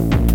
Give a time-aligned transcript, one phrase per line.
[0.00, 0.29] you